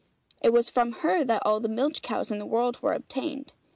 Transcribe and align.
It 0.41 0.51
was 0.51 0.67
from 0.67 0.93
her 1.05 1.23
that 1.25 1.43
all 1.45 1.59
the 1.59 1.67
milch 1.69 2.01
cows 2.01 2.31
in 2.31 2.39
the 2.39 2.45
world 2.47 2.81
were 2.81 2.93
obtained. 2.93 3.53